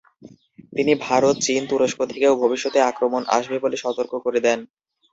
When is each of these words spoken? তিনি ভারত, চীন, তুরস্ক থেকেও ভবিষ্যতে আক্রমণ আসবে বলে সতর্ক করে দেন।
তিনি 0.73 0.93
ভারত, 1.01 1.35
চীন, 1.41 1.61
তুরস্ক 1.69 1.99
থেকেও 2.11 2.33
ভবিষ্যতে 2.43 2.79
আক্রমণ 2.81 3.21
আসবে 3.37 3.57
বলে 3.63 3.77
সতর্ক 3.83 4.13
করে 4.25 4.39
দেন। 4.47 4.59